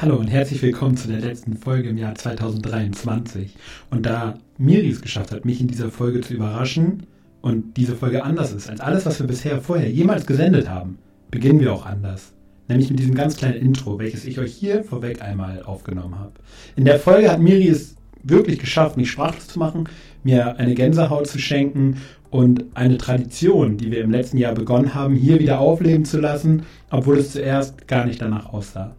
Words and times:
Hallo 0.00 0.16
und 0.16 0.28
herzlich 0.28 0.62
willkommen 0.62 0.96
zu 0.96 1.08
der 1.08 1.20
letzten 1.20 1.58
Folge 1.58 1.90
im 1.90 1.98
Jahr 1.98 2.14
2023. 2.14 3.54
Und 3.90 4.06
da 4.06 4.38
Miri 4.56 4.88
es 4.88 5.02
geschafft 5.02 5.30
hat, 5.30 5.44
mich 5.44 5.60
in 5.60 5.68
dieser 5.68 5.90
Folge 5.90 6.22
zu 6.22 6.32
überraschen 6.32 7.06
und 7.42 7.76
diese 7.76 7.94
Folge 7.94 8.24
anders 8.24 8.54
ist 8.54 8.70
als 8.70 8.80
alles, 8.80 9.04
was 9.04 9.20
wir 9.20 9.26
bisher 9.26 9.60
vorher 9.60 9.90
jemals 9.90 10.24
gesendet 10.24 10.70
haben, 10.70 10.96
beginnen 11.30 11.60
wir 11.60 11.74
auch 11.74 11.84
anders. 11.84 12.32
Nämlich 12.66 12.88
mit 12.88 12.98
diesem 12.98 13.14
ganz 13.14 13.36
kleinen 13.36 13.60
Intro, 13.60 13.98
welches 13.98 14.24
ich 14.24 14.38
euch 14.38 14.54
hier 14.54 14.84
vorweg 14.84 15.20
einmal 15.20 15.62
aufgenommen 15.64 16.18
habe. 16.18 16.32
In 16.76 16.86
der 16.86 16.98
Folge 16.98 17.30
hat 17.30 17.40
Miri 17.40 17.68
es 17.68 17.96
wirklich 18.22 18.58
geschafft, 18.58 18.96
mich 18.96 19.10
sprachlos 19.10 19.48
zu 19.48 19.58
machen, 19.58 19.86
mir 20.24 20.56
eine 20.56 20.74
Gänsehaut 20.74 21.26
zu 21.26 21.38
schenken 21.38 21.98
und 22.30 22.64
eine 22.72 22.96
Tradition, 22.96 23.76
die 23.76 23.90
wir 23.90 24.00
im 24.00 24.12
letzten 24.12 24.38
Jahr 24.38 24.54
begonnen 24.54 24.94
haben, 24.94 25.14
hier 25.14 25.40
wieder 25.40 25.60
aufleben 25.60 26.06
zu 26.06 26.18
lassen, 26.18 26.62
obwohl 26.88 27.18
es 27.18 27.32
zuerst 27.32 27.86
gar 27.86 28.06
nicht 28.06 28.22
danach 28.22 28.50
aussah. 28.50 28.96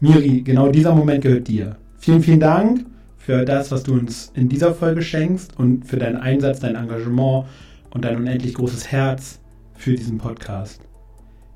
Miri, 0.00 0.42
genau 0.42 0.68
dieser 0.68 0.94
Moment 0.94 1.22
gehört 1.22 1.48
dir. 1.48 1.76
Vielen, 1.96 2.22
vielen 2.22 2.40
Dank 2.40 2.84
für 3.16 3.44
das, 3.44 3.70
was 3.72 3.82
du 3.82 3.94
uns 3.94 4.30
in 4.34 4.48
dieser 4.48 4.74
Folge 4.74 5.00
schenkst 5.00 5.58
und 5.58 5.86
für 5.86 5.96
deinen 5.96 6.16
Einsatz, 6.16 6.60
dein 6.60 6.74
Engagement 6.74 7.46
und 7.90 8.04
dein 8.04 8.16
unendlich 8.16 8.54
großes 8.54 8.92
Herz 8.92 9.40
für 9.74 9.94
diesen 9.94 10.18
Podcast. 10.18 10.82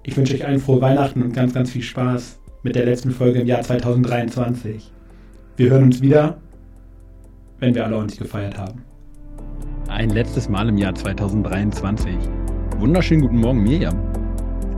Ich 0.05 0.17
wünsche 0.17 0.35
euch 0.35 0.47
allen 0.47 0.59
frohe 0.59 0.81
Weihnachten 0.81 1.23
und 1.23 1.35
ganz, 1.35 1.53
ganz 1.53 1.71
viel 1.71 1.83
Spaß 1.83 2.41
mit 2.63 2.75
der 2.75 2.87
letzten 2.87 3.11
Folge 3.11 3.41
im 3.41 3.47
Jahr 3.47 3.61
2023. 3.61 4.91
Wir 5.57 5.71
hören 5.71 5.85
uns 5.85 6.01
wieder, 6.01 6.39
wenn 7.59 7.75
wir 7.75 7.85
alle 7.85 7.99
uns 7.99 8.17
gefeiert 8.17 8.57
haben. 8.57 8.83
Ein 9.89 10.11
letztes 10.11 10.49
Mal 10.49 10.71
im 10.71 10.79
Jahr 10.79 10.95
2023. 10.95 12.15
Wunderschönen 12.79 13.21
guten 13.21 13.39
Morgen, 13.39 13.63
Miriam. 13.63 14.20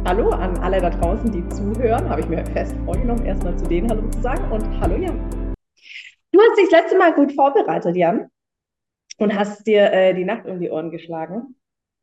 Hallo 0.05 0.31
an 0.31 0.58
alle 0.58 0.81
da 0.81 0.91
draußen, 0.91 1.31
die 1.31 1.48
zuhören. 1.50 2.08
Habe 2.08 2.22
ich 2.22 2.28
mir 2.28 2.45
fest 2.47 2.75
vorgenommen, 2.84 3.25
erstmal 3.25 3.56
zu 3.56 3.69
denen 3.69 3.89
Hallo 3.89 4.11
zu 4.11 4.20
sagen. 4.20 4.50
Und 4.50 4.81
hallo 4.81 4.97
Jan. 4.97 5.55
Du 6.33 6.41
hast 6.41 6.58
dich 6.58 6.69
das 6.70 6.81
letzte 6.81 6.98
Mal 6.98 7.14
gut 7.14 7.33
vorbereitet, 7.33 7.95
Jan, 7.95 8.28
und 9.19 9.33
hast 9.33 9.64
dir 9.64 9.92
äh, 9.92 10.12
die 10.12 10.25
Nacht 10.25 10.47
um 10.47 10.58
die 10.58 10.70
Ohren 10.70 10.91
geschlagen. 10.91 11.55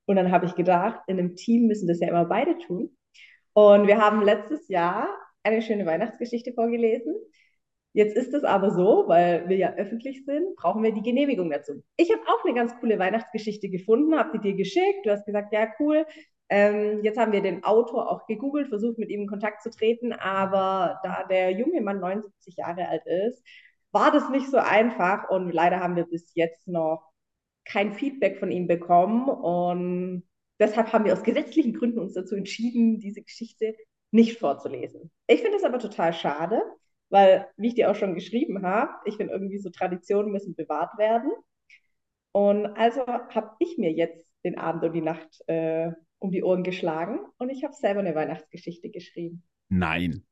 Und 0.06 0.16
dann 0.16 0.32
habe 0.32 0.46
ich 0.46 0.56
gedacht, 0.56 1.02
in 1.08 1.20
einem 1.20 1.36
Team 1.36 1.68
müssen 1.68 1.90
das 1.90 2.00
ja 2.00 2.08
immer 2.08 2.24
beide 2.24 2.58
tun. 2.60 2.96
Und 3.52 3.88
wir 3.88 3.98
haben 3.98 4.24
letztes 4.24 4.70
Jahr 4.70 5.10
eine 5.44 5.62
schöne 5.62 5.86
Weihnachtsgeschichte 5.86 6.54
vorgelesen. 6.54 7.14
Jetzt 7.92 8.16
ist 8.16 8.34
es 8.34 8.46
aber 8.46 8.72
so, 8.72 9.06
weil 9.08 9.50
wir 9.50 9.58
ja 9.58 9.74
öffentlich 9.74 10.24
sind, 10.24 10.56
brauchen 10.56 10.84
wir 10.84 10.94
die 10.94 11.02
Genehmigung 11.02 11.50
dazu. 11.50 11.84
Ich 11.98 12.10
habe 12.14 12.22
auch 12.28 12.46
eine 12.46 12.54
ganz 12.54 12.80
coole 12.80 12.98
Weihnachtsgeschichte 12.98 13.68
gefunden, 13.70 14.18
habe 14.18 14.32
sie 14.32 14.40
dir 14.40 14.56
geschickt. 14.56 15.06
Du 15.06 15.12
hast 15.12 15.26
gesagt, 15.26 15.52
ja, 15.52 15.68
cool, 15.82 16.06
ähm, 16.50 17.04
jetzt 17.04 17.18
haben 17.18 17.32
wir 17.32 17.42
den 17.42 17.64
Autor 17.64 18.12
auch 18.12 18.26
gegoogelt, 18.26 18.70
versucht 18.70 18.98
mit 18.98 19.10
ihm 19.10 19.22
in 19.22 19.28
Kontakt 19.28 19.62
zu 19.62 19.70
treten, 19.70 20.14
aber 20.14 21.00
da 21.04 21.24
der 21.30 21.52
junge 21.52 21.82
Mann 21.82 22.00
79 22.00 22.58
Jahre 22.58 22.88
alt 22.88 23.06
ist, 23.06 23.44
war 23.92 24.12
das 24.12 24.30
nicht 24.30 24.50
so 24.50 24.58
einfach 24.58 25.30
und 25.30 25.52
leider 25.52 25.80
haben 25.80 25.96
wir 25.96 26.06
bis 26.06 26.34
jetzt 26.36 26.68
noch 26.68 27.12
kein 27.66 27.94
Feedback 27.94 28.40
von 28.40 28.52
ihm 28.52 28.68
bekommen 28.68 29.30
und 29.30 30.24
deshalb 30.60 30.92
haben 30.92 31.06
wir 31.06 31.14
aus 31.14 31.24
gesetzlichen 31.24 31.74
Gründen 31.74 32.00
uns 32.00 32.14
dazu 32.14 32.36
entschieden, 32.36 33.00
diese 33.00 33.22
Geschichte 33.22 33.76
nicht 34.12 34.40
vorzulesen. 34.40 35.12
Ich 35.28 35.42
finde 35.42 35.58
es 35.58 35.64
aber 35.64 35.80
total 35.80 36.14
schade, 36.14 36.62
weil, 37.10 37.48
wie 37.58 37.68
ich 37.68 37.76
dir 37.76 37.92
auch 37.92 37.96
schon 37.96 38.16
geschrieben 38.16 38.64
habe, 38.64 38.92
ich 39.06 39.18
finde 39.18 39.34
irgendwie 39.34 39.60
so 39.60 39.70
Traditionen 39.70 40.32
müssen 40.32 40.56
bewahrt 40.56 40.98
werden. 40.98 41.32
Und 42.32 42.68
also 42.78 43.06
habe 43.06 43.52
ich 43.60 43.78
mir 43.78 43.92
jetzt 43.92 44.26
den 44.44 44.58
Abend 44.58 44.84
und 44.84 44.94
die 44.94 45.02
Nacht 45.02 45.44
äh, 45.48 45.92
um 46.20 46.32
die 46.32 46.44
Ohren 46.44 46.64
geschlagen 46.64 47.20
und 47.38 47.50
ich 47.50 47.64
habe 47.64 47.74
selber 47.74 48.02
eine 48.02 48.16
Weihnachtsgeschichte 48.16 48.90
geschrieben. 48.90 49.44
Nein. 49.70 50.26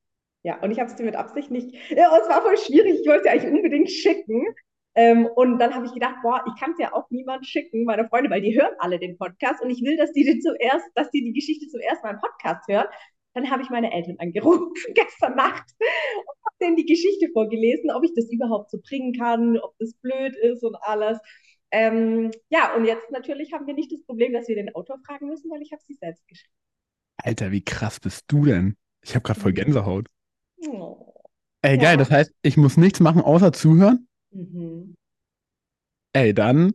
Ja, 0.44 0.62
und 0.62 0.72
ich 0.72 0.80
habe 0.80 0.90
es 0.90 0.96
dir 0.96 1.04
mit 1.04 1.16
Absicht 1.16 1.52
nicht. 1.52 1.74
Ja, 1.90 2.16
es 2.22 2.30
war 2.30 2.42
voll 2.42 2.58
schwierig. 2.58 3.02
Ich 3.02 3.08
wollte 3.08 3.28
es 3.28 3.32
eigentlich 3.32 3.52
unbedingt 3.52 3.90
schicken. 3.90 4.44
Ähm, 4.96 5.28
und 5.36 5.60
dann 5.60 5.76
habe 5.76 5.86
ich 5.86 5.94
gedacht, 5.94 6.16
boah, 6.24 6.44
ich 6.48 6.60
kann 6.60 6.72
es 6.72 6.80
ja 6.80 6.92
auch 6.94 7.10
niemand 7.12 7.46
schicken, 7.46 7.84
meine 7.86 8.08
Freunde, 8.08 8.32
weil 8.32 8.42
die 8.42 8.60
hören 8.60 8.74
alle 8.80 8.98
den 8.98 9.16
Podcast 9.18 9.62
und 9.62 9.70
ich 9.70 9.84
will, 9.84 9.96
dass 9.96 10.12
die 10.12 10.24
den 10.24 10.42
zuerst, 10.42 10.90
dass 10.96 11.12
die 11.12 11.24
die 11.24 11.34
Geschichte 11.34 11.68
zuerst 11.68 12.04
mal 12.04 12.16
im 12.16 12.20
Podcast 12.20 12.68
hören. 12.68 12.88
Dann 13.36 13.52
habe 13.52 13.62
ich 13.62 13.70
meine 13.70 13.94
Eltern 13.94 14.16
angerufen 14.18 14.74
gestern 14.96 15.36
Nacht 15.36 15.66
und 15.80 16.46
habe 16.46 16.56
denen 16.60 16.76
die 16.78 16.86
Geschichte 16.88 17.30
vorgelesen, 17.32 17.92
ob 17.92 18.04
ich 18.04 18.14
das 18.16 18.32
überhaupt 18.32 18.72
so 18.72 18.80
bringen 18.82 19.14
kann, 19.14 19.60
ob 19.60 19.76
das 19.78 19.94
blöd 20.02 20.36
ist 20.36 20.64
und 20.64 20.76
alles. 20.82 21.20
Ähm, 21.72 22.32
ja, 22.50 22.76
und 22.76 22.86
jetzt 22.86 23.12
natürlich 23.12 23.54
haben 23.54 23.68
wir 23.68 23.74
nicht 23.74 23.92
das 23.92 24.04
Problem, 24.04 24.34
dass 24.34 24.48
wir 24.48 24.56
den 24.56 24.74
Autor 24.74 25.00
fragen 25.06 25.28
müssen, 25.28 25.52
weil 25.52 25.62
ich 25.62 25.72
habe 25.72 25.82
sie 25.86 25.96
selbst 25.96 26.28
geschrieben. 26.28 26.54
Alter, 27.18 27.52
wie 27.52 27.64
krass 27.64 28.00
bist 28.00 28.26
du 28.28 28.46
denn? 28.46 28.78
Ich 29.02 29.16
habe 29.16 29.24
gerade 29.24 29.40
voll 29.40 29.52
mhm. 29.52 29.56
Gänsehaut. 29.56 30.08
Oh. 30.68 31.14
Ey, 31.62 31.78
geil, 31.78 31.94
ja. 31.94 31.98
das 31.98 32.12
heißt, 32.12 32.34
ich 32.42 32.58
muss 32.58 32.78
nichts 32.78 33.00
machen, 33.00 33.22
außer 33.22 33.52
zuhören? 33.52 34.08
Mhm. 34.32 34.96
Ey, 36.14 36.34
dann 36.34 36.74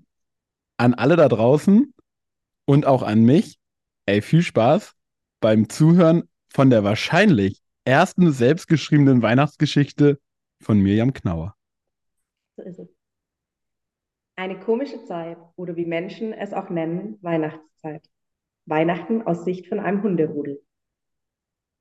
an 0.76 0.94
alle 0.94 1.16
da 1.16 1.28
draußen 1.28 1.94
und 2.64 2.86
auch 2.86 3.02
an 3.02 3.24
mich, 3.24 3.58
ey, 4.06 4.20
viel 4.20 4.42
Spaß 4.42 4.94
beim 5.40 5.68
Zuhören 5.68 6.28
von 6.48 6.70
der 6.70 6.84
wahrscheinlich 6.84 7.62
ersten 7.84 8.32
selbstgeschriebenen 8.32 9.22
Weihnachtsgeschichte 9.22 10.20
von 10.60 10.78
Mirjam 10.78 11.12
Knauer. 11.12 11.56
So 12.56 12.62
ist 12.62 12.78
es. 12.78 12.91
Eine 14.42 14.58
komische 14.58 15.04
Zeit 15.04 15.38
oder 15.54 15.76
wie 15.76 15.86
Menschen 15.86 16.32
es 16.32 16.52
auch 16.52 16.68
nennen, 16.68 17.16
Weihnachtszeit. 17.22 18.02
Weihnachten 18.66 19.22
aus 19.22 19.44
Sicht 19.44 19.68
von 19.68 19.78
einem 19.78 20.02
Hunderudel. 20.02 20.60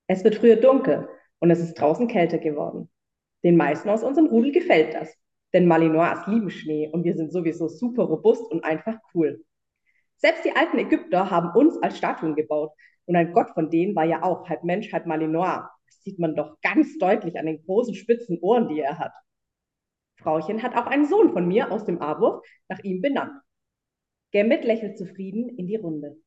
Es 0.05 0.23
wird 0.23 0.35
früher 0.35 0.57
dunkel 0.57 1.09
und 1.39 1.49
es 1.49 1.59
ist 1.59 1.73
draußen 1.73 2.07
kälter 2.07 2.37
geworden. 2.37 2.87
Den 3.43 3.57
meisten 3.57 3.89
aus 3.89 4.03
unserem 4.03 4.27
Rudel 4.27 4.51
gefällt 4.51 4.93
das, 4.93 5.11
denn 5.53 5.65
Malinois 5.65 6.23
lieben 6.27 6.51
Schnee 6.51 6.87
und 6.87 7.03
wir 7.03 7.15
sind 7.15 7.31
sowieso 7.31 7.67
super 7.67 8.03
robust 8.03 8.51
und 8.51 8.63
einfach 8.63 8.99
cool. 9.15 9.43
Selbst 10.17 10.45
die 10.45 10.55
alten 10.55 10.77
Ägypter 10.77 11.31
haben 11.31 11.57
uns 11.57 11.81
als 11.81 11.97
Statuen 11.97 12.35
gebaut 12.35 12.73
und 13.05 13.15
ein 13.15 13.33
Gott 13.33 13.49
von 13.55 13.71
denen 13.71 13.95
war 13.95 14.05
ja 14.05 14.21
auch 14.21 14.47
halb 14.47 14.63
Mensch, 14.63 14.93
halb 14.93 15.07
Malinois. 15.07 15.67
Das 15.87 16.03
sieht 16.03 16.19
man 16.19 16.35
doch 16.35 16.61
ganz 16.61 16.99
deutlich 16.99 17.39
an 17.39 17.47
den 17.47 17.63
großen 17.65 17.95
spitzen 17.95 18.37
Ohren, 18.39 18.67
die 18.67 18.81
er 18.81 18.99
hat. 18.99 19.13
Frauchen 20.21 20.63
hat 20.63 20.75
auch 20.75 20.87
einen 20.87 21.07
Sohn 21.07 21.31
von 21.31 21.47
mir 21.47 21.71
aus 21.71 21.85
dem 21.85 22.01
A-Wurf 22.01 22.45
nach 22.69 22.79
ihm 22.79 23.01
benannt. 23.01 23.41
Gambit 24.33 24.63
lächelt 24.63 24.97
zufrieden 24.97 25.49
in 25.57 25.67
die 25.67 25.75
Runde. 25.75 26.17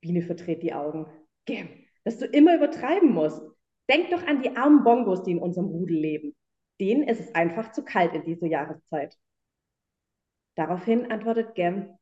Biene 0.00 0.22
verdreht 0.22 0.62
die 0.62 0.72
Augen. 0.72 1.06
Gam, 1.46 1.68
dass 2.04 2.18
du 2.18 2.26
immer 2.26 2.56
übertreiben 2.56 3.12
musst. 3.12 3.42
Denk 3.90 4.10
doch 4.10 4.26
an 4.26 4.42
die 4.42 4.56
armen 4.56 4.84
Bongos, 4.84 5.24
die 5.24 5.32
in 5.32 5.38
unserem 5.38 5.66
Rudel 5.66 5.96
leben. 5.96 6.36
Denen 6.80 7.02
ist 7.02 7.20
es 7.20 7.34
einfach 7.34 7.72
zu 7.72 7.84
kalt 7.84 8.14
in 8.14 8.24
dieser 8.24 8.46
Jahreszeit. 8.46 9.16
Daraufhin 10.56 11.10
antwortet 11.10 11.54
Gam, 11.54 11.98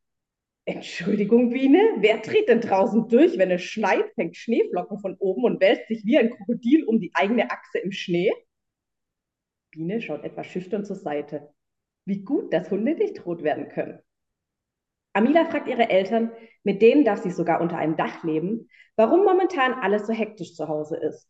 Entschuldigung, 0.65 1.49
Biene, 1.51 1.95
wer 1.99 2.17
dreht 2.17 2.49
denn 2.49 2.59
draußen 2.59 3.07
durch, 3.07 3.37
wenn 3.37 3.51
es 3.51 3.63
schneit, 3.63 4.11
fängt 4.15 4.35
Schneeflocken 4.35 4.99
von 4.99 5.15
oben 5.17 5.45
und 5.45 5.61
wälzt 5.61 5.87
sich 5.87 6.03
wie 6.03 6.17
ein 6.17 6.29
Krokodil 6.29 6.83
um 6.83 6.99
die 6.99 7.11
eigene 7.13 7.49
Achse 7.49 7.79
im 7.79 7.91
Schnee? 7.91 8.31
Biene 9.71 10.01
schaut 10.01 10.23
etwas 10.23 10.47
schüchtern 10.47 10.85
zur 10.85 10.95
Seite. 10.95 11.53
Wie 12.05 12.23
gut, 12.23 12.53
dass 12.53 12.71
Hunde 12.71 12.95
nicht 12.95 13.25
rot 13.25 13.43
werden 13.43 13.69
können. 13.69 13.99
Amila 15.13 15.45
fragt 15.45 15.67
ihre 15.67 15.89
Eltern, 15.89 16.31
mit 16.63 16.81
denen 16.81 17.03
darf 17.03 17.21
sie 17.23 17.31
sogar 17.31 17.59
unter 17.59 17.77
einem 17.77 17.97
Dach 17.97 18.23
leben, 18.23 18.69
warum 18.95 19.23
momentan 19.23 19.73
alles 19.73 20.05
so 20.05 20.13
hektisch 20.13 20.53
zu 20.53 20.67
Hause 20.67 20.97
ist. 20.97 21.27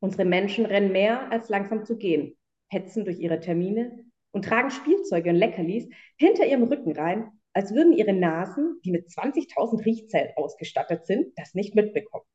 Unsere 0.00 0.24
Menschen 0.24 0.66
rennen 0.66 0.92
mehr 0.92 1.32
als 1.32 1.48
langsam 1.48 1.84
zu 1.84 1.96
gehen, 1.96 2.36
hetzen 2.68 3.04
durch 3.04 3.18
ihre 3.18 3.40
Termine 3.40 4.04
und 4.30 4.44
tragen 4.44 4.70
Spielzeuge 4.70 5.30
und 5.30 5.36
Leckerlis 5.36 5.88
hinter 6.16 6.46
ihrem 6.46 6.64
Rücken 6.64 6.92
rein, 6.92 7.32
als 7.52 7.74
würden 7.74 7.92
ihre 7.92 8.12
Nasen, 8.12 8.80
die 8.84 8.92
mit 8.92 9.08
20.000 9.08 9.84
Riechzellen 9.84 10.32
ausgestattet 10.36 11.06
sind, 11.06 11.32
das 11.36 11.54
nicht 11.54 11.74
mitbekommen. 11.74 12.26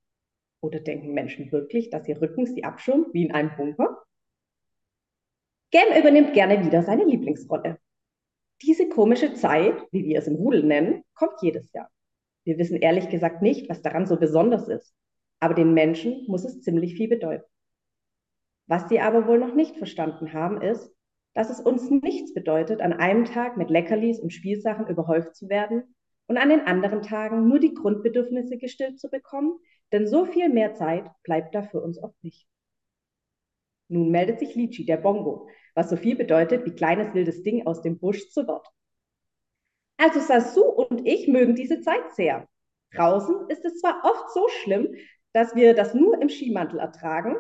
Oder 0.62 0.80
denken 0.80 1.14
Menschen 1.14 1.52
wirklich, 1.52 1.90
dass 1.92 2.08
ihr 2.08 2.22
Rücken 2.22 2.46
sie 2.46 2.64
abschirmt 2.64 3.14
wie 3.14 3.26
in 3.26 3.32
einem 3.32 3.56
Bunker? 3.56 4.04
Gam 5.72 5.98
übernimmt 5.98 6.34
gerne 6.34 6.66
wieder 6.66 6.84
seine 6.84 7.06
Lieblingsrolle. 7.06 7.80
Diese 8.62 8.90
komische 8.90 9.34
Zeit, 9.34 9.82
wie 9.92 10.04
wir 10.04 10.20
es 10.20 10.28
im 10.28 10.36
Rudel 10.36 10.64
nennen, 10.64 11.04
kommt 11.14 11.42
jedes 11.42 11.72
Jahr. 11.72 11.90
Wir 12.44 12.58
wissen 12.58 12.76
ehrlich 12.76 13.10
gesagt 13.10 13.42
nicht, 13.42 13.70
was 13.70 13.82
daran 13.82 14.06
so 14.06 14.18
besonders 14.18 14.68
ist, 14.68 14.94
aber 15.40 15.54
den 15.54 15.74
Menschen 15.74 16.26
muss 16.28 16.44
es 16.44 16.62
ziemlich 16.62 16.96
viel 16.96 17.08
bedeuten. 17.08 17.46
Was 18.68 18.90
sie 18.90 19.00
aber 19.00 19.28
wohl 19.28 19.40
noch 19.40 19.56
nicht 19.56 19.78
verstanden 19.78 20.34
haben, 20.34 20.62
ist, 20.62 20.94
dass 21.34 21.50
es 21.50 21.62
uns 21.62 21.90
nichts 21.90 22.34
bedeutet, 22.34 22.82
an 22.82 22.92
einem 22.92 23.24
Tag 23.24 23.56
mit 23.56 23.70
Leckerlis 23.70 24.20
und 24.20 24.34
Spielsachen 24.34 24.88
überhäuft 24.88 25.36
zu 25.36 25.48
werden 25.48 25.96
und 26.28 26.38
an 26.38 26.50
den 26.50 26.62
anderen 26.62 27.02
Tagen 27.02 27.48
nur 27.48 27.60
die 27.60 27.74
Grundbedürfnisse 27.74 28.58
gestillt 28.58 29.00
zu 29.00 29.10
bekommen, 29.10 29.58
denn 29.94 30.06
so 30.06 30.26
viel 30.26 30.50
mehr 30.50 30.74
Zeit 30.74 31.06
bleibt 31.24 31.56
da 31.56 31.64
für 31.64 31.82
uns 31.82 31.98
oft 32.02 32.22
nicht. 32.24 32.46
Nun 33.88 34.10
meldet 34.10 34.40
sich 34.40 34.56
Lichi, 34.56 34.86
der 34.86 34.98
Bongo, 34.98 35.50
was 35.74 35.90
so 35.90 35.98
viel 35.98 36.16
bedeutet 36.16 36.66
wie 36.66 36.76
kleines 36.76 37.14
wildes 37.14 37.44
Ding 37.44 37.66
aus 37.68 37.82
dem 37.82 38.00
Busch 38.00 38.30
zu 38.30 38.48
Wort. 38.48 38.68
Also 39.98 40.20
Sasu 40.20 40.64
und 40.64 41.08
ich 41.08 41.28
mögen 41.28 41.56
diese 41.56 41.80
Zeit 41.82 42.14
sehr. 42.16 42.48
Draußen 42.94 43.48
ist 43.50 43.64
es 43.64 43.80
zwar 43.80 44.02
oft 44.04 44.32
so 44.34 44.48
schlimm, 44.50 44.96
dass 45.34 45.56
wir 45.56 45.74
das 45.74 45.94
nur 45.94 46.22
im 46.22 46.30
Skimantel 46.30 46.80
ertragen, 46.80 47.38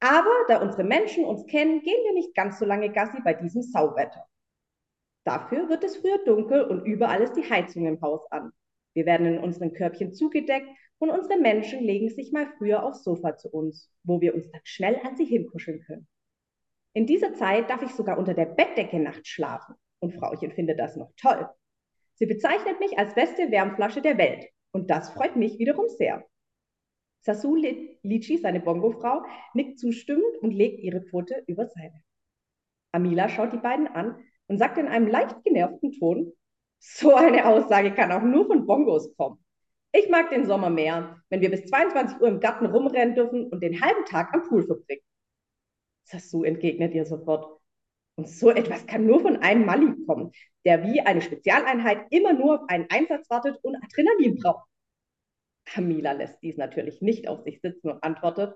Aber 0.00 0.34
da 0.48 0.62
unsere 0.62 0.84
Menschen 0.84 1.24
uns 1.26 1.46
kennen, 1.46 1.82
gehen 1.82 2.04
wir 2.04 2.14
nicht 2.14 2.34
ganz 2.34 2.58
so 2.58 2.64
lange 2.64 2.92
Gassi 2.92 3.20
bei 3.24 3.34
diesem 3.34 3.62
Sauwetter. 3.62 4.26
Dafür 5.24 5.68
wird 5.68 5.84
es 5.84 5.98
früher 5.98 6.24
dunkel 6.24 6.62
und 6.64 6.86
überall 6.86 7.20
ist 7.22 7.34
die 7.34 7.48
Heizung 7.50 7.86
im 7.86 8.00
Haus 8.00 8.30
an. 8.32 8.52
Wir 8.94 9.04
werden 9.06 9.26
in 9.26 9.38
unseren 9.38 9.74
Körbchen 9.74 10.14
zugedeckt 10.14 10.68
und 10.98 11.10
unsere 11.10 11.38
Menschen 11.38 11.80
legen 11.84 12.08
sich 12.08 12.32
mal 12.32 12.46
früher 12.56 12.82
aufs 12.82 13.04
Sofa 13.04 13.36
zu 13.36 13.50
uns, 13.50 13.90
wo 14.04 14.20
wir 14.22 14.34
uns 14.34 14.50
dann 14.50 14.62
schnell 14.64 14.98
an 15.04 15.16
sie 15.16 15.26
hinkuscheln 15.26 15.82
können. 15.82 16.08
In 16.96 17.04
dieser 17.04 17.34
Zeit 17.34 17.68
darf 17.68 17.82
ich 17.82 17.90
sogar 17.90 18.16
unter 18.16 18.32
der 18.32 18.46
Bettdecke 18.46 18.98
nachts 18.98 19.28
schlafen 19.28 19.74
und 19.98 20.14
Frauchen 20.14 20.50
findet 20.50 20.80
das 20.80 20.96
noch 20.96 21.12
toll. 21.18 21.46
Sie 22.14 22.24
bezeichnet 22.24 22.80
mich 22.80 22.98
als 22.98 23.14
beste 23.14 23.50
Wärmflasche 23.50 24.00
der 24.00 24.16
Welt 24.16 24.46
und 24.72 24.88
das 24.88 25.10
freut 25.10 25.36
mich 25.36 25.58
wiederum 25.58 25.90
sehr. 25.90 26.24
Sasu 27.20 27.54
Lichi, 27.54 28.38
seine 28.38 28.60
Bongo-Frau, 28.60 29.24
nickt 29.52 29.78
zustimmend 29.78 30.38
und 30.40 30.52
legt 30.52 30.80
ihre 30.80 31.02
Pfote 31.02 31.44
über 31.46 31.66
seine. 31.66 32.02
Amila 32.92 33.28
schaut 33.28 33.52
die 33.52 33.58
beiden 33.58 33.88
an 33.88 34.16
und 34.46 34.56
sagt 34.56 34.78
in 34.78 34.88
einem 34.88 35.08
leicht 35.08 35.44
genervten 35.44 35.92
Ton, 35.92 36.32
so 36.78 37.14
eine 37.14 37.44
Aussage 37.44 37.92
kann 37.92 38.10
auch 38.10 38.22
nur 38.22 38.46
von 38.46 38.66
Bongos 38.66 39.14
kommen. 39.18 39.44
Ich 39.92 40.08
mag 40.08 40.30
den 40.30 40.46
Sommer 40.46 40.70
mehr, 40.70 41.20
wenn 41.28 41.42
wir 41.42 41.50
bis 41.50 41.66
22 41.66 42.22
Uhr 42.22 42.28
im 42.28 42.40
Garten 42.40 42.64
rumrennen 42.64 43.14
dürfen 43.14 43.50
und 43.50 43.62
den 43.62 43.82
halben 43.82 44.06
Tag 44.06 44.32
am 44.32 44.48
Pool 44.48 44.64
verbringen. 44.64 45.02
Sasu 46.06 46.44
entgegnet 46.44 46.94
ihr 46.94 47.04
sofort. 47.04 47.60
Und 48.16 48.28
so 48.28 48.50
etwas 48.50 48.86
kann 48.86 49.06
nur 49.06 49.20
von 49.20 49.36
einem 49.38 49.66
Mali 49.66 49.94
kommen, 50.06 50.32
der 50.64 50.84
wie 50.84 51.00
eine 51.00 51.20
Spezialeinheit 51.20 52.06
immer 52.10 52.32
nur 52.32 52.62
auf 52.62 52.68
einen 52.68 52.88
Einsatz 52.88 53.28
wartet 53.28 53.58
und 53.62 53.76
Adrenalin 53.76 54.36
braucht. 54.36 54.66
Camila 55.66 56.12
lässt 56.12 56.42
dies 56.42 56.56
natürlich 56.56 57.02
nicht 57.02 57.28
auf 57.28 57.42
sich 57.42 57.60
sitzen 57.60 57.90
und 57.90 58.02
antwortet, 58.02 58.54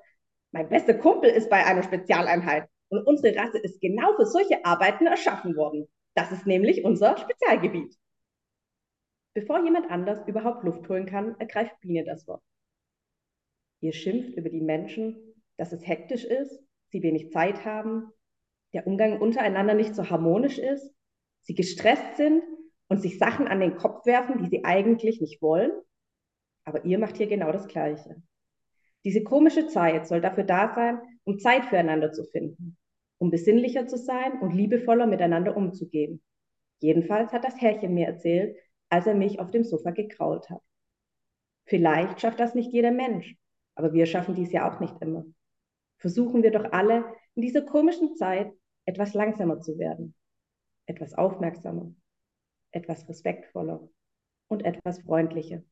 mein 0.53 0.69
bester 0.69 0.95
Kumpel 0.95 1.31
ist 1.31 1.51
bei 1.51 1.65
einer 1.67 1.83
Spezialeinheit 1.83 2.69
und 2.89 3.07
unsere 3.07 3.37
Rasse 3.37 3.59
ist 3.59 3.81
genau 3.81 4.17
für 4.17 4.27
solche 4.27 4.65
Arbeiten 4.65 5.07
erschaffen 5.07 5.57
worden. 5.57 5.87
Das 6.15 6.33
ist 6.33 6.47
nämlich 6.47 6.85
unser 6.85 7.17
Spezialgebiet. 7.19 7.97
Bevor 9.35 9.63
jemand 9.63 9.91
anders 9.91 10.27
überhaupt 10.27 10.65
Luft 10.65 10.89
holen 10.89 11.07
kann, 11.07 11.39
ergreift 11.39 11.79
Biene 11.81 12.05
das 12.05 12.27
Wort. 12.27 12.43
Ihr 13.81 13.93
schimpft 13.93 14.37
über 14.37 14.49
die 14.49 14.61
Menschen, 14.61 15.35
dass 15.57 15.73
es 15.73 15.87
hektisch 15.87 16.25
ist, 16.25 16.61
sie 16.91 17.03
wenig 17.03 17.31
Zeit 17.31 17.65
haben, 17.65 18.13
der 18.73 18.87
Umgang 18.87 19.21
untereinander 19.21 19.75
nicht 19.75 19.95
so 19.95 20.09
harmonisch 20.11 20.59
ist, 20.59 20.95
sie 21.43 21.55
gestresst 21.55 22.17
sind 22.17 22.43
und 22.89 23.01
sich 23.01 23.19
Sachen 23.19 23.49
an 23.49 23.61
den 23.61 23.77
Kopf 23.77 24.07
werfen, 24.07 24.39
die 24.39 24.49
sie 24.49 24.65
eigentlich 24.65 25.21
nicht 25.21 25.43
wollen. 25.43 25.73
Aber 26.65 26.85
ihr 26.85 26.99
macht 26.99 27.17
hier 27.17 27.27
genau 27.27 27.53
das 27.53 27.69
Gleiche. 27.69 28.23
Diese 29.05 29.23
komische 29.23 29.67
Zeit 29.67 30.07
soll 30.07 30.21
dafür 30.21 30.45
da 30.45 30.75
sein, 30.75 31.01
um 31.25 31.39
Zeit 31.39 31.65
füreinander 31.65 32.13
zu 32.13 32.25
finden, 32.25 32.77
um 33.19 33.31
besinnlicher 33.31 33.87
zu 33.87 33.97
sein 33.97 34.41
und 34.41 34.53
liebevoller 34.53 35.07
miteinander 35.07 35.57
umzugehen. 35.57 36.23
Jedenfalls 36.81 37.33
hat 37.33 37.45
das 37.45 37.61
Herrchen 37.61 37.95
mir 37.95 38.07
erzählt, 38.07 38.57
als 38.89 39.07
er 39.07 39.15
mich 39.15 39.41
auf 39.41 39.51
dem 39.51 39.65
Sofa 39.65 39.91
gekrault 39.91 40.51
hat. 40.51 40.63
Vielleicht 41.65 42.21
schafft 42.21 42.41
das 42.41 42.55
nicht 42.55 42.73
jeder 42.73 42.91
Mensch, 42.91 43.37
aber 43.75 43.93
wir 43.93 44.07
schaffen 44.07 44.35
dies 44.35 44.53
ja 44.53 44.71
auch 44.71 44.81
nicht 44.81 45.01
immer. 45.01 45.25
Versuchen 46.01 46.43
wir 46.43 46.51
doch 46.51 46.73
alle 46.73 47.05
in 47.35 47.43
dieser 47.43 47.63
komischen 47.63 48.17
Zeit 48.17 48.53
etwas 48.87 49.15
langsamer 49.15 49.61
zu 49.61 49.79
werden, 49.79 50.15
etwas 50.87 51.15
aufmerksamer, 51.15 51.95
etwas 52.73 53.09
respektvoller 53.09 53.89
und 54.49 54.65
etwas 54.65 55.01
freundlicher. 55.03 55.63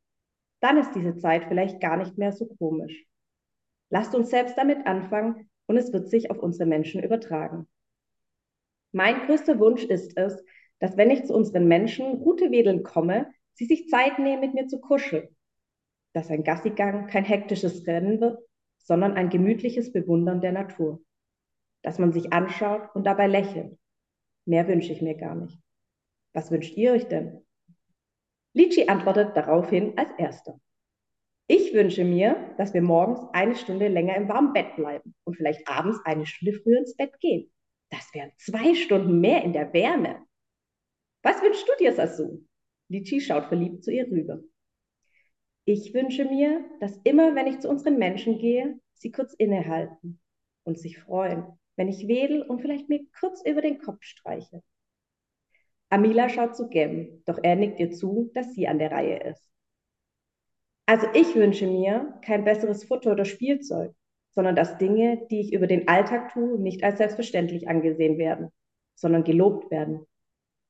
Dann 0.61 0.77
ist 0.77 0.93
diese 0.95 1.17
Zeit 1.17 1.45
vielleicht 1.49 1.81
gar 1.81 1.97
nicht 1.97 2.19
mehr 2.19 2.33
so 2.33 2.47
komisch. 2.47 3.07
Lasst 3.91 4.15
uns 4.15 4.31
selbst 4.31 4.59
damit 4.59 4.87
anfangen 4.87 5.51
und 5.67 5.77
es 5.77 5.93
wird 5.93 6.09
sich 6.09 6.31
auf 6.31 6.39
unsere 6.39 6.69
Menschen 6.69 7.03
übertragen. 7.03 7.67
Mein 8.93 9.27
größter 9.27 9.59
Wunsch 9.59 9.85
ist 9.85 10.17
es, 10.17 10.45
dass 10.79 10.97
wenn 10.97 11.11
ich 11.11 11.25
zu 11.25 11.35
unseren 11.35 11.69
Menschen 11.69 12.21
gute 12.21 12.51
Wedeln 12.51 12.83
komme, 12.83 13.33
sie 13.55 13.67
sich 13.67 13.89
Zeit 13.89 14.19
nehmen, 14.19 14.41
mit 14.41 14.55
mir 14.55 14.67
zu 14.67 14.81
kuscheln. 14.81 15.29
Dass 16.13 16.31
ein 16.31 16.45
Gassigang 16.45 17.07
kein 17.07 17.25
hektisches 17.25 17.87
Rennen 17.87 18.21
wird, 18.21 18.39
sondern 18.88 19.12
ein 19.12 19.29
gemütliches 19.29 19.93
Bewundern 19.93 20.40
der 20.40 20.52
Natur. 20.52 21.05
Dass 21.82 21.99
man 21.99 22.11
sich 22.11 22.32
anschaut 22.32 22.88
und 22.94 23.05
dabei 23.05 23.26
lächelt. 23.26 23.79
Mehr 24.46 24.67
wünsche 24.67 24.93
ich 24.94 25.02
mir 25.02 25.14
gar 25.14 25.35
nicht. 25.35 25.61
Was 26.32 26.50
wünscht 26.50 26.75
ihr 26.76 26.93
euch 26.93 27.06
denn? 27.06 27.44
Lichi 28.55 28.88
antwortet 28.88 29.37
daraufhin 29.37 29.96
als 29.99 30.11
erster. 30.17 30.58
Ich 31.49 31.75
wünsche 31.75 32.02
mir, 32.02 32.55
dass 32.56 32.73
wir 32.73 32.81
morgens 32.81 33.20
eine 33.35 33.56
Stunde 33.56 33.88
länger 33.88 34.17
im 34.17 34.29
warmen 34.29 34.55
Bett 34.55 34.75
bleiben 34.76 35.14
und 35.25 35.37
vielleicht 35.37 35.69
abends 35.69 36.00
eine 36.05 36.25
Stunde 36.25 36.58
früher 36.58 36.79
ins 36.79 36.96
Bett 36.96 37.20
gehen. 37.20 37.52
Das 37.90 38.12
wären 38.14 38.32
zwei 38.38 38.75
Stunden 38.75 39.20
mehr 39.20 39.44
in 39.44 39.52
der 39.52 39.70
Wärme. 39.75 40.25
Was 41.23 41.43
wünschst 41.43 41.69
du 41.69 41.73
dir, 41.79 41.93
Sasu? 41.93 42.43
Lichi 42.88 43.20
schaut 43.20 43.46
verliebt 43.46 43.85
zu 43.85 43.93
ihr 43.93 44.11
rüber. 44.11 44.40
Ich 45.70 45.93
wünsche 45.93 46.25
mir, 46.25 46.65
dass 46.81 46.97
immer, 47.05 47.35
wenn 47.35 47.47
ich 47.47 47.59
zu 47.59 47.69
unseren 47.69 47.99
Menschen 47.99 48.38
gehe, 48.38 48.81
sie 48.94 49.12
kurz 49.12 49.35
innehalten 49.35 50.19
und 50.65 50.79
sich 50.79 50.99
freuen, 50.99 51.44
wenn 51.76 51.88
ich 51.88 52.09
wedel 52.09 52.41
und 52.41 52.62
vielleicht 52.62 52.88
mir 52.88 53.05
kurz 53.20 53.44
über 53.44 53.61
den 53.61 53.79
Kopf 53.79 54.03
streiche. 54.03 54.62
Amila 55.91 56.31
schaut 56.31 56.56
zu 56.56 56.70
Gem, 56.70 57.23
doch 57.26 57.38
er 57.43 57.55
nickt 57.55 57.81
ihr 57.81 57.91
zu, 57.91 58.31
dass 58.32 58.55
sie 58.55 58.67
an 58.67 58.79
der 58.79 58.93
Reihe 58.93 59.19
ist. 59.25 59.47
Also 60.87 61.06
ich 61.12 61.35
wünsche 61.35 61.67
mir 61.67 62.19
kein 62.25 62.44
besseres 62.44 62.85
Futter 62.85 63.12
oder 63.12 63.26
Spielzeug, 63.26 63.93
sondern 64.31 64.56
dass 64.56 64.79
Dinge, 64.79 65.26
die 65.31 65.41
ich 65.41 65.53
über 65.53 65.67
den 65.67 65.87
Alltag 65.87 66.32
tue, 66.32 66.59
nicht 66.59 66.82
als 66.82 66.97
selbstverständlich 66.97 67.69
angesehen 67.69 68.17
werden, 68.17 68.49
sondern 68.94 69.23
gelobt 69.23 69.71
werden, 69.71 70.06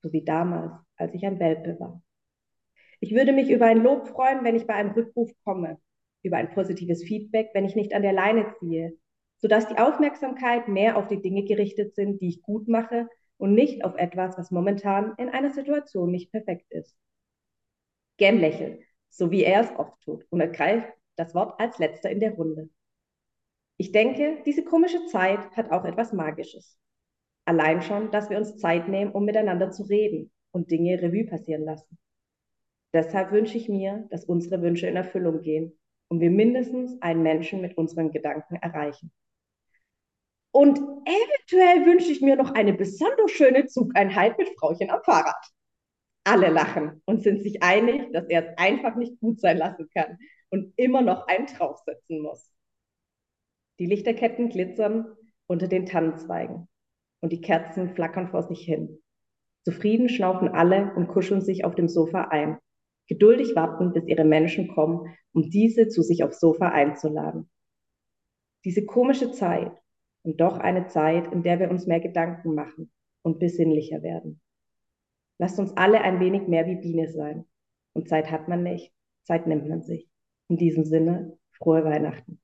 so 0.02 0.12
wie 0.12 0.24
damals, 0.24 0.72
als 0.96 1.14
ich 1.14 1.24
ein 1.24 1.38
Welpe 1.38 1.78
war. 1.78 2.02
Ich 3.00 3.14
würde 3.14 3.32
mich 3.32 3.50
über 3.50 3.66
ein 3.66 3.82
Lob 3.82 4.08
freuen, 4.08 4.44
wenn 4.44 4.56
ich 4.56 4.66
bei 4.66 4.74
einem 4.74 4.90
Rückruf 4.90 5.30
komme, 5.44 5.78
über 6.22 6.36
ein 6.36 6.50
positives 6.50 7.02
Feedback, 7.04 7.50
wenn 7.54 7.64
ich 7.64 7.76
nicht 7.76 7.94
an 7.94 8.02
der 8.02 8.12
Leine 8.12 8.54
ziehe, 8.58 8.96
sodass 9.38 9.68
die 9.68 9.78
Aufmerksamkeit 9.78 10.68
mehr 10.68 10.96
auf 10.96 11.06
die 11.06 11.22
Dinge 11.22 11.44
gerichtet 11.44 11.94
sind, 11.94 12.20
die 12.20 12.28
ich 12.28 12.42
gut 12.42 12.66
mache 12.66 13.08
und 13.36 13.54
nicht 13.54 13.84
auf 13.84 13.94
etwas, 13.96 14.36
was 14.36 14.50
momentan 14.50 15.14
in 15.16 15.28
einer 15.28 15.50
Situation 15.50 16.10
nicht 16.10 16.32
perfekt 16.32 16.66
ist. 16.70 16.96
Gam 18.18 18.38
lächelt, 18.38 18.82
so 19.10 19.30
wie 19.30 19.44
er 19.44 19.60
es 19.60 19.70
oft 19.76 20.00
tut, 20.02 20.24
und 20.30 20.40
ergreift 20.40 20.92
das 21.14 21.34
Wort 21.34 21.60
als 21.60 21.78
letzter 21.78 22.10
in 22.10 22.20
der 22.20 22.34
Runde. 22.34 22.68
Ich 23.76 23.92
denke, 23.92 24.42
diese 24.44 24.64
komische 24.64 25.06
Zeit 25.06 25.56
hat 25.56 25.70
auch 25.70 25.84
etwas 25.84 26.12
Magisches. 26.12 26.76
Allein 27.44 27.80
schon, 27.80 28.10
dass 28.10 28.28
wir 28.28 28.38
uns 28.38 28.58
Zeit 28.58 28.88
nehmen, 28.88 29.12
um 29.12 29.24
miteinander 29.24 29.70
zu 29.70 29.84
reden 29.84 30.32
und 30.50 30.70
Dinge 30.72 31.00
Revue 31.00 31.26
passieren 31.26 31.64
lassen. 31.64 31.96
Deshalb 32.92 33.32
wünsche 33.32 33.58
ich 33.58 33.68
mir, 33.68 34.06
dass 34.10 34.24
unsere 34.24 34.62
Wünsche 34.62 34.86
in 34.86 34.96
Erfüllung 34.96 35.42
gehen 35.42 35.78
und 36.08 36.20
wir 36.20 36.30
mindestens 36.30 37.00
einen 37.02 37.22
Menschen 37.22 37.60
mit 37.60 37.76
unseren 37.76 38.10
Gedanken 38.10 38.56
erreichen. 38.56 39.12
Und 40.50 40.78
eventuell 40.78 41.86
wünsche 41.86 42.10
ich 42.10 42.22
mir 42.22 42.36
noch 42.36 42.54
eine 42.54 42.72
besonders 42.72 43.30
schöne 43.30 43.66
Zugeinheit 43.66 44.38
mit 44.38 44.48
Frauchen 44.58 44.90
am 44.90 45.02
Fahrrad. 45.04 45.36
Alle 46.24 46.48
lachen 46.48 47.02
und 47.04 47.22
sind 47.22 47.42
sich 47.42 47.62
einig, 47.62 48.12
dass 48.12 48.26
er 48.28 48.48
es 48.50 48.58
einfach 48.58 48.96
nicht 48.96 49.20
gut 49.20 49.40
sein 49.40 49.58
lassen 49.58 49.88
kann 49.94 50.18
und 50.50 50.72
immer 50.76 51.02
noch 51.02 51.26
einen 51.26 51.46
draufsetzen 51.46 52.22
muss. 52.22 52.50
Die 53.78 53.86
Lichterketten 53.86 54.48
glitzern 54.48 55.14
unter 55.46 55.68
den 55.68 55.86
Tannenzweigen 55.86 56.68
und 57.20 57.32
die 57.32 57.40
Kerzen 57.40 57.94
flackern 57.94 58.28
vor 58.28 58.42
sich 58.42 58.60
hin. 58.60 59.00
Zufrieden 59.64 60.08
schnaufen 60.08 60.48
alle 60.48 60.92
und 60.94 61.08
kuscheln 61.08 61.42
sich 61.42 61.64
auf 61.64 61.74
dem 61.74 61.88
Sofa 61.88 62.22
ein. 62.30 62.58
Geduldig 63.08 63.56
warten, 63.56 63.92
bis 63.92 64.06
ihre 64.06 64.24
Menschen 64.24 64.68
kommen, 64.68 65.16
um 65.32 65.50
diese 65.50 65.88
zu 65.88 66.02
sich 66.02 66.22
aufs 66.24 66.40
Sofa 66.40 66.68
einzuladen. 66.68 67.50
Diese 68.64 68.84
komische 68.84 69.32
Zeit 69.32 69.72
und 70.22 70.40
doch 70.40 70.58
eine 70.58 70.86
Zeit, 70.88 71.32
in 71.32 71.42
der 71.42 71.58
wir 71.58 71.70
uns 71.70 71.86
mehr 71.86 72.00
Gedanken 72.00 72.54
machen 72.54 72.92
und 73.22 73.38
besinnlicher 73.38 74.02
werden. 74.02 74.40
Lasst 75.38 75.58
uns 75.58 75.76
alle 75.76 76.02
ein 76.02 76.20
wenig 76.20 76.48
mehr 76.48 76.66
wie 76.66 76.76
Biene 76.76 77.08
sein. 77.10 77.46
Und 77.92 78.08
Zeit 78.08 78.30
hat 78.30 78.48
man 78.48 78.62
nicht, 78.62 78.92
Zeit 79.22 79.46
nimmt 79.46 79.68
man 79.68 79.82
sich. 79.82 80.08
In 80.48 80.56
diesem 80.56 80.84
Sinne, 80.84 81.38
frohe 81.52 81.84
Weihnachten. 81.84 82.40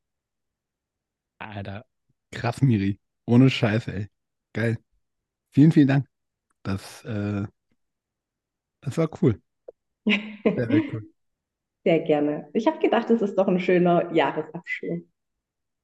Alter, 1.39 1.85
krass, 2.31 2.63
Miri. 2.63 2.99
Ohne 3.27 3.51
Scheiße, 3.51 3.93
ey. 3.93 4.07
Geil. 4.53 4.79
Vielen, 5.51 5.73
vielen 5.73 5.89
Dank. 5.89 6.07
Das, 6.63 7.05
äh, 7.05 7.45
das 8.81 8.99
war 8.99 9.09
cool. 9.23 9.41
Sehr, 10.05 10.67
sehr 10.67 10.83
cool. 10.93 11.03
Sehr 11.87 12.01
gerne. 12.01 12.49
Ich 12.55 12.67
habe 12.67 12.79
gedacht, 12.79 13.11
es 13.11 13.21
ist 13.21 13.37
doch 13.37 13.47
ein 13.47 13.61
schöner 13.61 14.11
Jahresabschluss. 14.15 15.03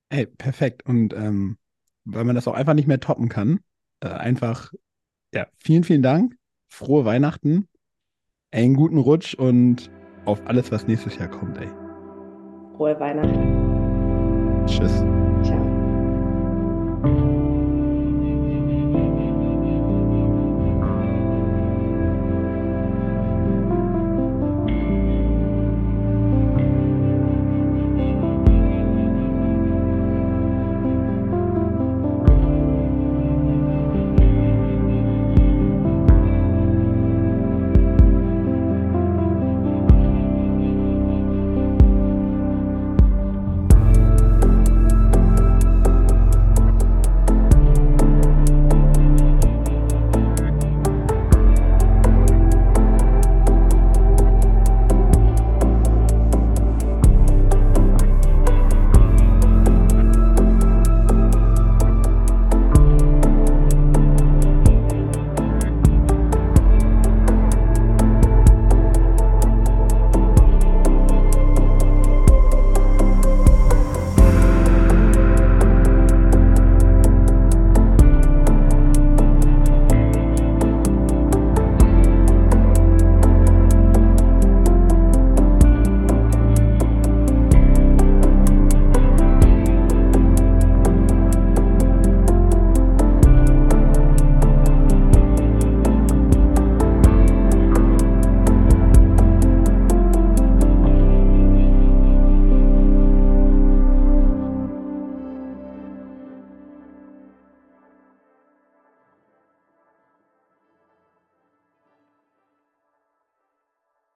Ey, 0.09 0.25
perfekt. 0.25 0.87
Und 0.87 1.13
ähm, 1.13 1.59
weil 2.07 2.25
man 2.25 2.35
das 2.35 2.49
auch 2.49 2.55
einfach 2.55 2.73
nicht 2.73 2.89
mehr 2.89 3.01
toppen 3.01 3.29
kann, 3.29 3.61
äh, 4.01 4.09
einfach, 4.09 4.73
ja, 5.35 5.47
vielen, 5.59 5.85
vielen 5.85 6.03
Dank. 6.03 6.37
Frohe 6.69 7.05
Weihnachten. 7.05 7.69
Einen 8.51 8.75
guten 8.75 8.99
Rutsch 8.99 9.35
und 9.35 9.91
auf 10.25 10.45
alles, 10.47 10.73
was 10.73 10.87
nächstes 10.87 11.19
Jahr 11.19 11.29
kommt, 11.29 11.59
ey. 11.59 11.69
Frohe 12.77 12.99
Weihnachten. 12.99 14.67
Tschüss. 14.67 15.05